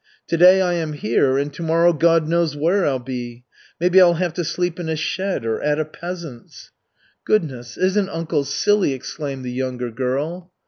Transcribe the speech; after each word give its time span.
Today 0.27 0.61
I 0.63 0.73
am 0.73 0.93
here, 0.93 1.37
and 1.37 1.53
tomorrow 1.53 1.93
God 1.93 2.27
knows 2.27 2.55
where 2.55 2.87
I'll 2.87 2.97
be. 2.97 3.43
Maybe 3.79 4.01
I'll 4.01 4.15
have 4.15 4.33
to 4.33 4.43
sleep 4.43 4.79
in 4.79 4.89
a 4.89 4.95
shed 4.95 5.45
or 5.45 5.61
at 5.61 5.77
a 5.79 5.85
peasant's." 5.85 6.71
"Goodness, 7.23 7.77
isn't 7.77 8.09
uncle 8.09 8.43
silly!" 8.43 8.93
exclaimed 8.93 9.45
the 9.45 9.51
younger 9.51 9.91
girl. 9.91 10.51